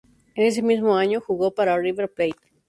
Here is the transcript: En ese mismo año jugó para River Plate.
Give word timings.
En 0.33 0.47
ese 0.47 0.63
mismo 0.63 0.97
año 0.97 1.21
jugó 1.21 1.51
para 1.53 1.77
River 1.77 2.11
Plate. 2.11 2.33